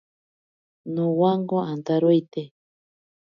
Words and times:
Nowanko 0.93 1.57
antaroite. 1.73 2.41